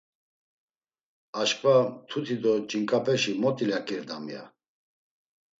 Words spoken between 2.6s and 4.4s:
ç̌inǩapeşi mot ilaǩirdam.”